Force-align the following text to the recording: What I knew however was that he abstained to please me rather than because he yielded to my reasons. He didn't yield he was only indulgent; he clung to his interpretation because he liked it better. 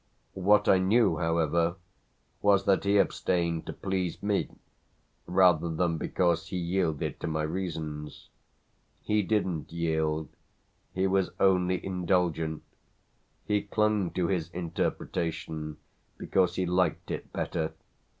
What 0.33 0.67
I 0.67 0.79
knew 0.79 1.17
however 1.17 1.75
was 2.41 2.65
that 2.65 2.85
he 2.85 2.97
abstained 2.97 3.67
to 3.67 3.73
please 3.73 4.23
me 4.23 4.49
rather 5.27 5.69
than 5.69 5.99
because 5.99 6.47
he 6.47 6.57
yielded 6.57 7.19
to 7.19 7.27
my 7.27 7.43
reasons. 7.43 8.29
He 9.03 9.21
didn't 9.21 9.71
yield 9.71 10.29
he 10.95 11.05
was 11.05 11.29
only 11.39 11.85
indulgent; 11.85 12.63
he 13.45 13.61
clung 13.61 14.09
to 14.13 14.25
his 14.27 14.49
interpretation 14.49 15.77
because 16.17 16.55
he 16.55 16.65
liked 16.65 17.11
it 17.11 17.31
better. 17.31 17.73